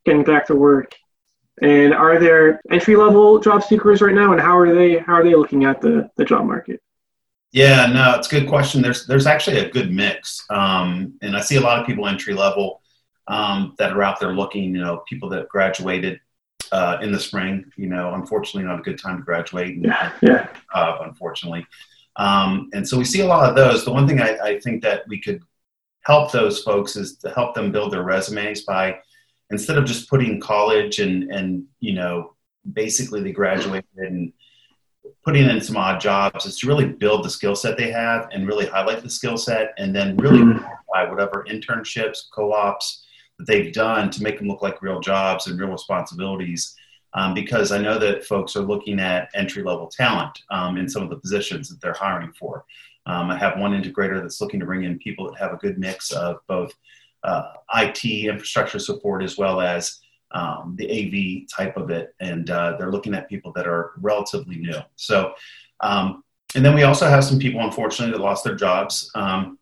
getting 0.05 0.23
back 0.23 0.45
to 0.47 0.55
work? 0.55 0.93
And 1.61 1.93
are 1.93 2.19
there 2.19 2.61
entry 2.69 2.95
level 2.95 3.39
job 3.39 3.63
seekers 3.63 4.01
right 4.01 4.13
now? 4.13 4.33
And 4.33 4.41
how 4.41 4.57
are 4.57 4.73
they 4.73 4.99
how 4.99 5.13
are 5.13 5.23
they 5.23 5.35
looking 5.35 5.65
at 5.65 5.81
the, 5.81 6.09
the 6.17 6.25
job 6.25 6.45
market? 6.45 6.81
Yeah, 7.51 7.87
no, 7.87 8.15
it's 8.15 8.31
a 8.31 8.39
good 8.39 8.47
question. 8.47 8.81
There's 8.81 9.07
there's 9.07 9.25
actually 9.25 9.59
a 9.59 9.69
good 9.69 9.91
mix, 9.91 10.45
um, 10.49 11.13
and 11.21 11.35
I 11.35 11.41
see 11.41 11.55
a 11.55 11.61
lot 11.61 11.79
of 11.79 11.87
people 11.87 12.07
entry 12.07 12.33
level 12.35 12.81
um, 13.27 13.75
that 13.79 13.91
are 13.91 14.03
out 14.03 14.19
there 14.19 14.33
looking. 14.33 14.75
You 14.75 14.81
know, 14.81 15.03
people 15.09 15.29
that 15.29 15.49
graduated 15.49 16.19
uh, 16.71 16.97
in 17.01 17.11
the 17.11 17.19
spring. 17.19 17.65
You 17.75 17.87
know, 17.87 18.13
unfortunately, 18.13 18.67
not 18.69 18.79
a 18.79 18.83
good 18.83 18.99
time 18.99 19.17
to 19.17 19.23
graduate. 19.23 19.77
And, 19.77 19.85
yeah, 19.85 20.11
yeah. 20.21 20.47
Uh, 20.73 20.99
unfortunately, 21.01 21.65
um, 22.17 22.69
and 22.73 22.87
so 22.87 22.97
we 22.99 23.05
see 23.05 23.21
a 23.21 23.27
lot 23.27 23.49
of 23.49 23.55
those. 23.55 23.83
The 23.83 23.93
one 23.93 24.07
thing 24.07 24.21
I, 24.21 24.37
I, 24.37 24.59
think 24.59 24.83
that 24.83 25.07
we 25.07 25.19
could 25.19 25.41
help 26.01 26.31
those 26.31 26.61
folks 26.61 26.95
is 26.95 27.17
to 27.17 27.31
help 27.31 27.55
them 27.55 27.71
build 27.71 27.93
their 27.93 28.03
resumes 28.03 28.61
by 28.63 28.99
instead 29.49 29.77
of 29.77 29.85
just 29.85 30.09
putting 30.09 30.39
college 30.39 30.99
and 30.99 31.31
and 31.31 31.65
you 31.79 31.93
know 31.93 32.35
basically 32.73 33.23
they 33.23 33.31
graduated 33.31 33.85
and 33.97 34.33
putting 35.29 35.47
in 35.47 35.61
some 35.61 35.77
odd 35.77 36.01
jobs 36.01 36.47
is 36.47 36.57
to 36.57 36.65
really 36.65 36.87
build 36.87 37.23
the 37.23 37.29
skill 37.29 37.55
set 37.55 37.77
they 37.77 37.91
have 37.91 38.27
and 38.31 38.47
really 38.47 38.65
highlight 38.65 39.03
the 39.03 39.09
skill 39.09 39.37
set 39.37 39.75
and 39.77 39.95
then 39.95 40.17
really 40.17 40.39
mm-hmm. 40.39 41.11
whatever 41.11 41.45
internships 41.47 42.17
co-ops 42.33 43.05
that 43.37 43.45
they've 43.45 43.71
done 43.71 44.09
to 44.09 44.23
make 44.23 44.39
them 44.39 44.47
look 44.47 44.63
like 44.63 44.81
real 44.81 44.99
jobs 44.99 45.45
and 45.45 45.59
real 45.59 45.69
responsibilities. 45.69 46.75
Um, 47.13 47.35
because 47.35 47.71
I 47.71 47.77
know 47.77 47.99
that 47.99 48.25
folks 48.25 48.55
are 48.55 48.63
looking 48.63 48.99
at 48.99 49.29
entry 49.35 49.61
level 49.61 49.85
talent 49.85 50.41
um, 50.49 50.77
in 50.77 50.89
some 50.89 51.03
of 51.03 51.11
the 51.11 51.17
positions 51.17 51.69
that 51.69 51.79
they're 51.79 51.93
hiring 51.93 52.33
for. 52.33 52.65
Um, 53.05 53.29
I 53.29 53.37
have 53.37 53.59
one 53.59 53.79
integrator 53.79 54.19
that's 54.19 54.41
looking 54.41 54.59
to 54.61 54.65
bring 54.65 54.83
in 54.83 54.97
people 54.97 55.29
that 55.29 55.37
have 55.37 55.53
a 55.53 55.57
good 55.57 55.77
mix 55.77 56.09
of 56.09 56.37
both 56.47 56.73
uh, 57.23 57.43
IT 57.75 58.03
infrastructure 58.03 58.79
support 58.79 59.21
as 59.21 59.37
well 59.37 59.61
as 59.61 59.99
um, 60.31 60.75
the 60.77 60.89
AV 60.89 61.47
type 61.49 61.77
of 61.77 61.89
it, 61.89 62.13
and 62.19 62.49
uh, 62.49 62.75
they're 62.77 62.91
looking 62.91 63.13
at 63.13 63.29
people 63.29 63.51
that 63.53 63.67
are 63.67 63.93
relatively 64.01 64.57
new. 64.57 64.79
So, 64.95 65.33
um, 65.81 66.23
and 66.55 66.65
then 66.65 66.75
we 66.75 66.83
also 66.83 67.07
have 67.07 67.23
some 67.23 67.39
people, 67.39 67.61
unfortunately, 67.61 68.17
that 68.17 68.23
lost 68.23 68.43
their 68.43 68.55
jobs. 68.55 69.11
Um, 69.15 69.57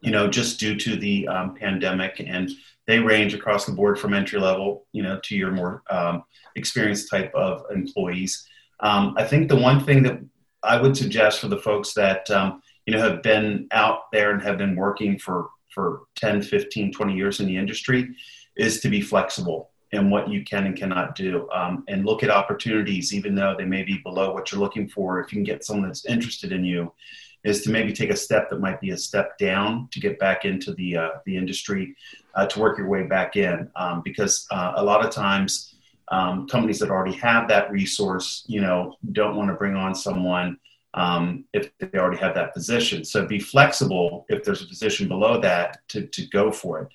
you 0.00 0.12
know, 0.12 0.28
just 0.28 0.60
due 0.60 0.76
to 0.76 0.96
the 0.96 1.28
pandemic 1.58 2.20
and 2.20 2.50
they 2.88 2.98
range 2.98 3.34
across 3.34 3.66
the 3.66 3.72
board 3.72 4.00
from 4.00 4.14
entry 4.14 4.40
level, 4.40 4.86
you 4.92 5.02
know, 5.02 5.20
to 5.24 5.36
your 5.36 5.52
more 5.52 5.82
um, 5.90 6.24
experienced 6.56 7.10
type 7.10 7.32
of 7.34 7.64
employees. 7.70 8.48
Um, 8.80 9.14
I 9.18 9.24
think 9.24 9.48
the 9.48 9.56
one 9.56 9.84
thing 9.84 10.02
that 10.04 10.18
I 10.62 10.80
would 10.80 10.96
suggest 10.96 11.40
for 11.40 11.48
the 11.48 11.58
folks 11.58 11.92
that 11.94 12.28
um, 12.30 12.62
you 12.86 12.94
know 12.94 13.00
have 13.00 13.22
been 13.22 13.68
out 13.72 14.10
there 14.10 14.30
and 14.30 14.42
have 14.42 14.56
been 14.56 14.74
working 14.74 15.18
for 15.18 15.50
for 15.74 16.04
10, 16.16 16.42
15, 16.42 16.92
20 16.92 17.14
years 17.14 17.40
in 17.40 17.46
the 17.46 17.56
industry 17.56 18.08
is 18.56 18.80
to 18.80 18.88
be 18.88 19.02
flexible. 19.02 19.70
And 19.92 20.10
what 20.10 20.28
you 20.28 20.44
can 20.44 20.66
and 20.66 20.76
cannot 20.76 21.14
do, 21.14 21.48
um, 21.50 21.84
and 21.88 22.04
look 22.04 22.22
at 22.22 22.30
opportunities, 22.30 23.14
even 23.14 23.34
though 23.34 23.54
they 23.56 23.64
may 23.64 23.82
be 23.82 23.98
below 23.98 24.32
what 24.32 24.52
you're 24.52 24.60
looking 24.60 24.88
for. 24.88 25.20
If 25.20 25.32
you 25.32 25.36
can 25.36 25.44
get 25.44 25.64
someone 25.64 25.88
that's 25.88 26.04
interested 26.06 26.52
in 26.52 26.64
you, 26.64 26.92
is 27.44 27.62
to 27.62 27.70
maybe 27.70 27.92
take 27.92 28.10
a 28.10 28.16
step 28.16 28.50
that 28.50 28.60
might 28.60 28.80
be 28.80 28.90
a 28.90 28.96
step 28.96 29.38
down 29.38 29.88
to 29.92 30.00
get 30.00 30.18
back 30.18 30.44
into 30.44 30.74
the 30.74 30.96
uh, 30.96 31.10
the 31.24 31.36
industry, 31.36 31.94
uh, 32.34 32.46
to 32.46 32.60
work 32.60 32.76
your 32.78 32.88
way 32.88 33.04
back 33.04 33.36
in, 33.36 33.70
um, 33.76 34.02
because 34.04 34.46
uh, 34.50 34.72
a 34.76 34.84
lot 34.84 35.04
of 35.04 35.10
times. 35.10 35.74
Um, 36.10 36.48
companies 36.48 36.78
that 36.78 36.88
already 36.88 37.14
have 37.18 37.48
that 37.48 37.70
resource, 37.70 38.42
you 38.46 38.62
know, 38.62 38.96
don't 39.12 39.36
want 39.36 39.50
to 39.50 39.54
bring 39.54 39.76
on 39.76 39.94
someone 39.94 40.56
um, 40.94 41.44
if 41.52 41.70
they 41.78 41.98
already 41.98 42.16
have 42.16 42.34
that 42.34 42.54
position. 42.54 43.04
So 43.04 43.26
be 43.26 43.38
flexible 43.38 44.24
if 44.30 44.42
there's 44.42 44.62
a 44.62 44.66
position 44.66 45.06
below 45.06 45.38
that 45.40 45.86
to, 45.88 46.06
to 46.06 46.26
go 46.28 46.50
for 46.50 46.80
it. 46.80 46.88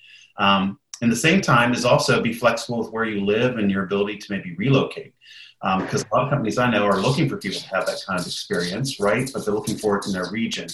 In 1.03 1.09
the 1.09 1.17
same 1.17 1.41
time 1.41 1.73
is 1.73 1.83
also 1.83 2.21
be 2.21 2.31
flexible 2.31 2.79
with 2.79 2.91
where 2.91 3.03
you 3.03 3.25
live 3.25 3.57
and 3.57 3.69
your 3.69 3.83
ability 3.83 4.19
to 4.19 4.31
maybe 4.31 4.55
relocate. 4.55 5.13
Because 5.61 6.01
um, 6.03 6.09
a 6.09 6.15
lot 6.15 6.23
of 6.23 6.29
companies 6.29 6.57
I 6.57 6.71
know 6.71 6.85
are 6.85 6.97
looking 6.97 7.27
for 7.27 7.35
people 7.35 7.59
to 7.59 7.67
have 7.75 7.85
that 7.87 8.01
kind 8.07 8.17
of 8.17 8.25
experience, 8.25 9.01
right? 9.01 9.29
But 9.33 9.43
they're 9.43 9.53
looking 9.53 9.77
for 9.77 9.97
it 9.97 10.05
in 10.05 10.13
their 10.13 10.31
region. 10.31 10.69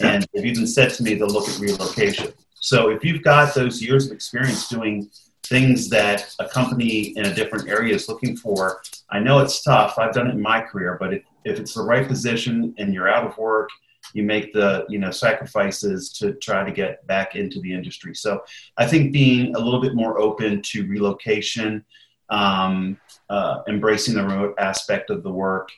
And 0.00 0.26
they've 0.34 0.46
even 0.46 0.66
said 0.66 0.90
to 0.94 1.04
me 1.04 1.14
they'll 1.14 1.28
look 1.28 1.48
at 1.48 1.60
relocation. 1.60 2.32
So 2.54 2.90
if 2.90 3.04
you've 3.04 3.22
got 3.22 3.54
those 3.54 3.80
years 3.80 4.06
of 4.06 4.12
experience 4.12 4.68
doing 4.68 5.10
things 5.44 5.88
that 5.90 6.28
a 6.40 6.48
company 6.48 7.16
in 7.16 7.26
a 7.26 7.34
different 7.34 7.68
area 7.68 7.94
is 7.94 8.08
looking 8.08 8.36
for, 8.36 8.82
I 9.10 9.20
know 9.20 9.38
it's 9.38 9.62
tough. 9.62 9.96
I've 9.96 10.12
done 10.12 10.26
it 10.26 10.34
in 10.34 10.42
my 10.42 10.60
career, 10.60 10.96
but 10.98 11.14
if, 11.14 11.22
if 11.44 11.60
it's 11.60 11.74
the 11.74 11.82
right 11.82 12.06
position 12.06 12.74
and 12.78 12.92
you're 12.92 13.08
out 13.08 13.28
of 13.28 13.38
work 13.38 13.70
you 14.14 14.22
make 14.22 14.52
the 14.52 14.84
you 14.88 14.98
know 14.98 15.10
sacrifices 15.10 16.10
to 16.12 16.34
try 16.34 16.64
to 16.64 16.72
get 16.72 17.06
back 17.06 17.36
into 17.36 17.60
the 17.60 17.72
industry. 17.72 18.14
So 18.14 18.42
i 18.76 18.86
think 18.86 19.12
being 19.12 19.54
a 19.54 19.58
little 19.58 19.80
bit 19.80 19.94
more 19.94 20.18
open 20.18 20.62
to 20.62 20.86
relocation 20.86 21.84
um, 22.30 22.98
uh, 23.30 23.62
embracing 23.68 24.14
the 24.14 24.22
remote 24.22 24.54
aspect 24.58 25.10
of 25.10 25.22
the 25.22 25.30
work 25.30 25.70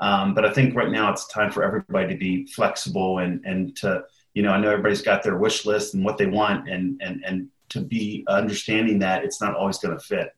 um, 0.00 0.34
but 0.34 0.44
i 0.44 0.52
think 0.52 0.74
right 0.74 0.90
now 0.90 1.10
it's 1.10 1.26
time 1.28 1.50
for 1.50 1.62
everybody 1.62 2.08
to 2.08 2.18
be 2.18 2.46
flexible 2.46 3.18
and 3.18 3.44
and 3.44 3.76
to 3.76 4.04
you 4.34 4.42
know 4.42 4.50
i 4.50 4.58
know 4.60 4.70
everybody's 4.70 5.02
got 5.02 5.22
their 5.22 5.38
wish 5.38 5.64
list 5.64 5.94
and 5.94 6.04
what 6.04 6.18
they 6.18 6.26
want 6.26 6.68
and 6.68 7.00
and 7.02 7.24
and 7.24 7.48
to 7.74 7.80
be 7.80 8.24
understanding 8.28 9.00
that 9.00 9.24
it's 9.24 9.40
not 9.40 9.54
always 9.56 9.78
going 9.78 9.98
to 9.98 10.04
fit. 10.04 10.34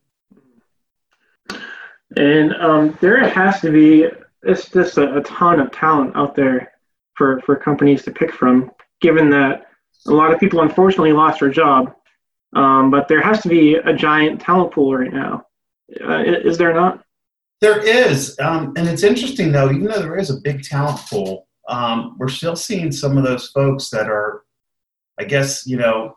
And 2.17 2.55
um, 2.55 2.97
there 3.01 3.29
has 3.29 3.61
to 3.61 3.71
be 3.71 4.09
it's 4.43 4.71
just 4.71 4.97
a, 4.97 5.17
a 5.17 5.21
ton 5.23 5.61
of 5.61 5.73
talent 5.73 6.13
out 6.15 6.35
there 6.35 6.73
for, 7.17 7.41
for 7.43 7.57
companies 7.57 8.03
to 8.05 8.11
pick 8.11 8.33
from, 8.33 8.71
given 9.01 9.31
that 9.31 9.67
a 10.07 10.13
lot 10.13 10.33
of 10.33 10.39
people 10.39 10.61
unfortunately 10.61 11.13
lost 11.13 11.41
their 11.41 11.51
job. 11.51 11.95
Um, 12.55 12.91
but 12.91 13.09
there 13.09 13.21
has 13.21 13.43
to 13.43 13.49
be 13.49 13.75
a 13.75 13.93
giant 13.93 14.41
talent 14.41 14.73
pool 14.73 14.95
right 14.97 15.13
now. 15.13 15.47
Uh, 16.01 16.23
is 16.23 16.57
there 16.59 16.73
not? 16.73 17.03
There 17.61 17.85
is. 17.85 18.39
Um, 18.39 18.73
and 18.77 18.89
it's 18.89 19.03
interesting, 19.03 19.53
though, 19.53 19.71
even 19.71 19.85
though 19.85 20.01
there 20.01 20.19
is 20.19 20.31
a 20.31 20.41
big 20.41 20.63
talent 20.63 20.99
pool, 21.11 21.49
um, 21.69 22.17
we're 22.19 22.29
still 22.29 22.57
seeing 22.57 22.93
some 22.93 23.19
of 23.19 23.25
those 23.25 23.49
folks 23.49 23.91
that 23.91 24.09
are, 24.09 24.45
I 25.19 25.25
guess, 25.25 25.67
you 25.67 25.77
know, 25.77 26.17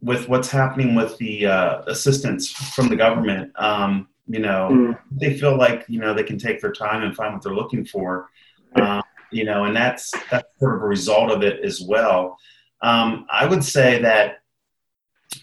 with 0.00 0.28
what's 0.28 0.50
happening 0.50 0.94
with 0.94 1.16
the 1.18 1.46
uh, 1.46 1.82
assistance 1.86 2.50
from 2.50 2.88
the 2.88 2.96
government, 2.96 3.52
um, 3.56 4.08
you 4.26 4.40
know, 4.40 4.68
mm. 4.70 4.98
they 5.10 5.36
feel 5.38 5.56
like, 5.56 5.84
you 5.88 6.00
know, 6.00 6.14
they 6.14 6.22
can 6.22 6.38
take 6.38 6.60
their 6.60 6.72
time 6.72 7.02
and 7.02 7.16
find 7.16 7.32
what 7.34 7.42
they're 7.42 7.54
looking 7.54 7.84
for. 7.84 8.28
Um, 8.74 9.02
you 9.30 9.44
know, 9.44 9.64
and 9.64 9.76
that's 9.76 10.12
that's 10.30 10.48
sort 10.58 10.76
of 10.76 10.82
a 10.82 10.86
result 10.86 11.30
of 11.30 11.42
it 11.42 11.64
as 11.64 11.80
well. 11.80 12.36
Um, 12.82 13.26
I 13.30 13.46
would 13.46 13.64
say 13.64 14.00
that 14.02 14.38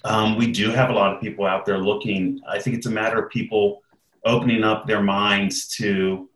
um, 0.03 0.37
we 0.37 0.51
do 0.51 0.71
have 0.71 0.89
a 0.89 0.93
lot 0.93 1.13
of 1.13 1.21
people 1.21 1.45
out 1.45 1.65
there 1.65 1.77
looking. 1.77 2.39
I 2.47 2.59
think 2.59 2.75
it's 2.75 2.87
a 2.87 2.91
matter 2.91 3.23
of 3.23 3.29
people 3.29 3.81
opening 4.25 4.63
up 4.63 4.87
their 4.87 5.03
minds 5.03 5.67
to 5.77 6.29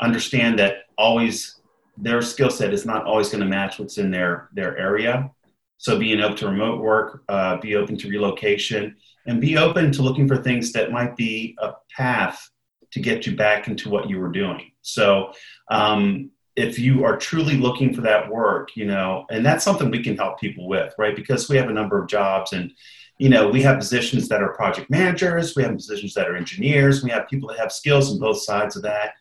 understand 0.00 0.58
that 0.58 0.84
always 0.98 1.60
their 1.96 2.22
skill 2.22 2.50
set 2.50 2.72
is 2.72 2.86
not 2.86 3.04
always 3.04 3.28
going 3.28 3.40
to 3.40 3.46
match 3.46 3.78
what's 3.78 3.98
in 3.98 4.10
their 4.10 4.48
their 4.52 4.76
area. 4.78 5.30
So 5.78 5.98
being 5.98 6.20
open 6.20 6.36
to 6.38 6.48
remote 6.48 6.82
work, 6.82 7.22
uh, 7.30 7.56
be 7.56 7.74
open 7.74 7.96
to 7.98 8.08
relocation, 8.08 8.96
and 9.26 9.40
be 9.40 9.56
open 9.56 9.92
to 9.92 10.02
looking 10.02 10.28
for 10.28 10.36
things 10.36 10.72
that 10.72 10.92
might 10.92 11.16
be 11.16 11.56
a 11.58 11.72
path 11.96 12.50
to 12.92 13.00
get 13.00 13.26
you 13.26 13.36
back 13.36 13.68
into 13.68 13.88
what 13.88 14.08
you 14.08 14.18
were 14.18 14.30
doing. 14.30 14.72
So 14.82 15.32
um, 15.70 16.30
if 16.60 16.78
you 16.78 17.04
are 17.04 17.16
truly 17.16 17.56
looking 17.56 17.94
for 17.94 18.02
that 18.02 18.30
work, 18.30 18.76
you 18.76 18.84
know, 18.84 19.26
and 19.30 19.44
that's 19.44 19.64
something 19.64 19.90
we 19.90 20.02
can 20.02 20.16
help 20.16 20.38
people 20.38 20.68
with, 20.68 20.94
right? 20.98 21.16
Because 21.16 21.48
we 21.48 21.56
have 21.56 21.68
a 21.68 21.72
number 21.72 22.00
of 22.00 22.08
jobs 22.08 22.52
and, 22.52 22.72
you 23.18 23.28
know, 23.28 23.48
we 23.48 23.62
have 23.62 23.78
positions 23.78 24.28
that 24.28 24.42
are 24.42 24.52
project 24.54 24.90
managers, 24.90 25.56
we 25.56 25.62
have 25.62 25.74
positions 25.74 26.14
that 26.14 26.28
are 26.28 26.36
engineers, 26.36 27.02
we 27.02 27.10
have 27.10 27.28
people 27.28 27.48
that 27.48 27.58
have 27.58 27.72
skills 27.72 28.10
on 28.10 28.18
both 28.18 28.42
sides 28.42 28.76
of 28.76 28.82
that. 28.82 29.14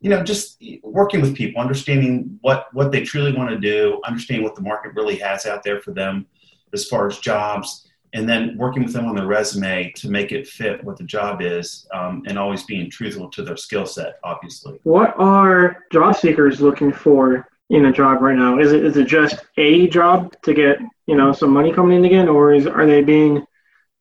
You 0.00 0.08
know, 0.08 0.22
just 0.22 0.62
working 0.82 1.20
with 1.20 1.36
people, 1.36 1.60
understanding 1.60 2.38
what 2.40 2.68
what 2.72 2.90
they 2.90 3.02
truly 3.02 3.32
want 3.32 3.50
to 3.50 3.58
do, 3.58 4.00
understanding 4.04 4.44
what 4.44 4.54
the 4.54 4.62
market 4.62 4.94
really 4.94 5.16
has 5.16 5.44
out 5.44 5.62
there 5.62 5.80
for 5.80 5.92
them 5.92 6.26
as 6.72 6.86
far 6.86 7.06
as 7.06 7.18
jobs, 7.18 7.89
and 8.12 8.28
then 8.28 8.56
working 8.56 8.82
with 8.82 8.92
them 8.92 9.06
on 9.06 9.14
their 9.14 9.26
resume 9.26 9.90
to 9.92 10.08
make 10.08 10.32
it 10.32 10.46
fit 10.46 10.82
what 10.84 10.96
the 10.96 11.04
job 11.04 11.40
is 11.42 11.86
um, 11.94 12.22
and 12.26 12.38
always 12.38 12.64
being 12.64 12.90
truthful 12.90 13.28
to 13.30 13.42
their 13.42 13.56
skill 13.56 13.86
set 13.86 14.18
obviously. 14.24 14.78
What 14.82 15.14
are 15.18 15.84
job 15.92 16.16
seekers 16.16 16.60
looking 16.60 16.92
for 16.92 17.48
in 17.70 17.86
a 17.86 17.92
job 17.92 18.20
right 18.20 18.36
now? 18.36 18.58
Is 18.58 18.72
it 18.72 18.84
is 18.84 18.96
it 18.96 19.06
just 19.06 19.36
a 19.56 19.88
job 19.88 20.34
to 20.42 20.54
get 20.54 20.78
you 21.06 21.16
know 21.16 21.32
some 21.32 21.50
money 21.50 21.72
coming 21.72 21.98
in 21.98 22.04
again 22.04 22.28
or 22.28 22.52
is 22.52 22.66
are 22.66 22.86
they 22.86 23.02
being 23.02 23.44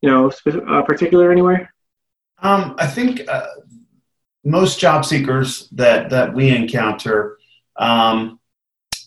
you 0.01 0.10
know 0.10 0.32
uh, 0.68 0.82
particular 0.84 1.32
anywhere? 1.32 1.74
Um, 2.42 2.75
i 2.78 2.88
think 2.88 3.28
uh, 3.28 3.48
most 4.46 4.80
job 4.80 5.06
seekers 5.06 5.68
that 5.72 6.10
that 6.10 6.34
we 6.34 6.50
encounter 6.50 7.38
um, 7.78 8.39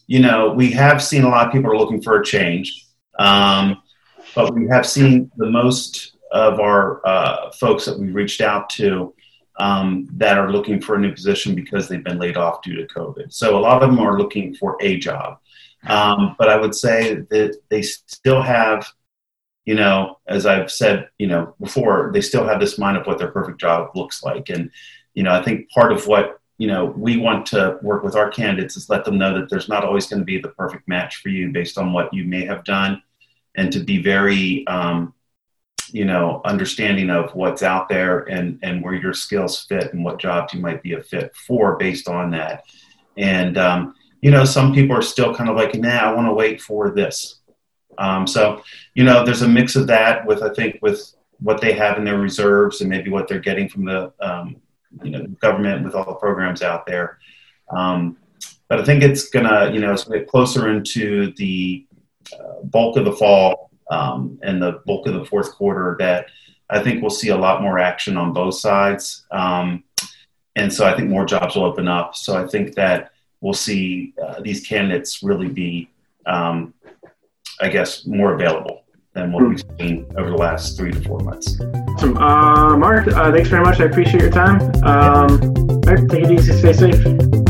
you 0.06 0.20
know 0.20 0.52
we 0.52 0.70
have 0.72 1.02
seen 1.02 1.24
a 1.24 1.28
lot 1.28 1.46
of 1.46 1.52
people 1.52 1.70
are 1.70 1.76
looking 1.76 2.02
for 2.02 2.20
a 2.20 2.24
change. 2.24 2.86
Um, 3.18 3.81
but 4.34 4.54
we 4.54 4.66
have 4.68 4.86
seen 4.86 5.30
the 5.36 5.50
most 5.50 6.16
of 6.32 6.60
our 6.60 7.06
uh, 7.06 7.50
folks 7.52 7.84
that 7.84 7.98
we've 7.98 8.14
reached 8.14 8.40
out 8.40 8.70
to 8.70 9.14
um, 9.58 10.08
that 10.12 10.38
are 10.38 10.50
looking 10.50 10.80
for 10.80 10.94
a 10.94 10.98
new 10.98 11.12
position 11.12 11.54
because 11.54 11.88
they've 11.88 12.04
been 12.04 12.18
laid 12.18 12.36
off 12.36 12.62
due 12.62 12.74
to 12.74 12.94
COVID. 12.94 13.32
So 13.32 13.58
a 13.58 13.60
lot 13.60 13.82
of 13.82 13.90
them 13.90 14.00
are 14.00 14.18
looking 14.18 14.54
for 14.54 14.76
a 14.80 14.98
job. 14.98 15.38
Um, 15.86 16.36
but 16.38 16.48
I 16.48 16.56
would 16.56 16.74
say 16.74 17.16
that 17.30 17.58
they 17.68 17.82
still 17.82 18.40
have, 18.40 18.88
you 19.66 19.74
know, 19.74 20.18
as 20.26 20.46
I've 20.46 20.70
said, 20.70 21.08
you 21.18 21.26
know, 21.26 21.54
before, 21.60 22.10
they 22.14 22.20
still 22.20 22.46
have 22.46 22.60
this 22.60 22.78
mind 22.78 22.96
of 22.96 23.06
what 23.06 23.18
their 23.18 23.30
perfect 23.30 23.60
job 23.60 23.90
looks 23.94 24.22
like. 24.22 24.48
And, 24.48 24.70
you 25.14 25.22
know, 25.22 25.32
I 25.32 25.42
think 25.42 25.70
part 25.70 25.92
of 25.92 26.06
what, 26.06 26.38
you 26.56 26.68
know, 26.68 26.86
we 26.86 27.16
want 27.16 27.44
to 27.46 27.78
work 27.82 28.04
with 28.04 28.14
our 28.14 28.30
candidates 28.30 28.76
is 28.76 28.88
let 28.88 29.04
them 29.04 29.18
know 29.18 29.38
that 29.38 29.50
there's 29.50 29.68
not 29.68 29.84
always 29.84 30.06
going 30.06 30.20
to 30.20 30.24
be 30.24 30.40
the 30.40 30.48
perfect 30.48 30.88
match 30.88 31.16
for 31.16 31.28
you 31.28 31.50
based 31.50 31.76
on 31.76 31.92
what 31.92 32.14
you 32.14 32.24
may 32.24 32.44
have 32.46 32.64
done 32.64 33.02
and 33.54 33.72
to 33.72 33.80
be 33.80 34.02
very 34.02 34.66
um, 34.66 35.14
you 35.90 36.04
know 36.04 36.40
understanding 36.44 37.10
of 37.10 37.34
what's 37.34 37.62
out 37.62 37.88
there 37.88 38.20
and 38.20 38.58
and 38.62 38.82
where 38.82 38.94
your 38.94 39.12
skills 39.12 39.64
fit 39.64 39.92
and 39.92 40.04
what 40.04 40.18
jobs 40.18 40.54
you 40.54 40.60
might 40.60 40.82
be 40.82 40.94
a 40.94 41.02
fit 41.02 41.34
for 41.36 41.76
based 41.76 42.08
on 42.08 42.30
that. 42.30 42.64
And 43.16 43.58
um, 43.58 43.94
you 44.20 44.30
know 44.30 44.44
some 44.44 44.74
people 44.74 44.96
are 44.96 45.02
still 45.02 45.34
kind 45.34 45.50
of 45.50 45.56
like 45.56 45.74
nah 45.74 45.90
i 45.90 46.12
want 46.12 46.26
to 46.26 46.34
wait 46.34 46.60
for 46.60 46.90
this. 46.90 47.40
Um, 47.98 48.26
so 48.26 48.62
you 48.94 49.04
know 49.04 49.24
there's 49.24 49.42
a 49.42 49.48
mix 49.48 49.76
of 49.76 49.86
that 49.88 50.26
with 50.26 50.42
i 50.42 50.52
think 50.54 50.78
with 50.80 51.14
what 51.40 51.60
they 51.60 51.72
have 51.72 51.98
in 51.98 52.04
their 52.04 52.18
reserves 52.18 52.80
and 52.80 52.88
maybe 52.88 53.10
what 53.10 53.28
they're 53.28 53.40
getting 53.40 53.68
from 53.68 53.84
the 53.84 54.12
um, 54.20 54.56
you 55.02 55.10
know 55.10 55.26
government 55.40 55.84
with 55.84 55.94
all 55.94 56.06
the 56.06 56.14
programs 56.14 56.62
out 56.62 56.86
there. 56.86 57.18
Um, 57.70 58.16
but 58.68 58.80
i 58.80 58.84
think 58.84 59.02
it's 59.02 59.28
gonna 59.28 59.70
you 59.70 59.80
know 59.80 59.92
as 59.92 60.08
we 60.08 60.18
get 60.18 60.28
closer 60.28 60.70
into 60.70 61.32
the 61.34 61.86
bulk 62.64 62.96
of 62.96 63.04
the 63.04 63.12
fall 63.12 63.70
um, 63.90 64.38
and 64.42 64.62
the 64.62 64.80
bulk 64.86 65.06
of 65.06 65.14
the 65.14 65.24
fourth 65.24 65.52
quarter 65.54 65.96
that 65.98 66.26
I 66.70 66.82
think 66.82 67.02
we'll 67.02 67.10
see 67.10 67.28
a 67.28 67.36
lot 67.36 67.62
more 67.62 67.78
action 67.78 68.16
on 68.16 68.32
both 68.32 68.54
sides. 68.54 69.26
Um, 69.30 69.84
and 70.56 70.72
so 70.72 70.86
I 70.86 70.96
think 70.96 71.08
more 71.08 71.24
jobs 71.24 71.54
will 71.54 71.64
open 71.64 71.88
up. 71.88 72.14
So 72.16 72.36
I 72.36 72.46
think 72.46 72.74
that 72.74 73.12
we'll 73.40 73.52
see 73.52 74.14
uh, 74.22 74.40
these 74.40 74.66
candidates 74.66 75.22
really 75.22 75.48
be, 75.48 75.90
um, 76.26 76.74
I 77.60 77.68
guess, 77.68 78.06
more 78.06 78.34
available 78.34 78.84
than 79.14 79.32
what 79.32 79.46
we've 79.46 79.62
seen 79.78 80.10
over 80.16 80.30
the 80.30 80.36
last 80.36 80.76
three 80.76 80.92
to 80.92 81.00
four 81.02 81.18
months. 81.20 81.60
Awesome. 81.60 82.16
Uh, 82.16 82.76
Mark, 82.76 83.08
uh, 83.08 83.30
thanks 83.30 83.50
very 83.50 83.62
much. 83.62 83.80
I 83.80 83.84
appreciate 83.84 84.22
your 84.22 84.30
time. 84.30 84.60
Um, 84.84 85.38
all 85.68 85.94
right, 85.94 86.08
take 86.08 86.24
it 86.24 86.30
easy. 86.30 86.52
Stay 86.52 86.72
safe. 86.72 87.41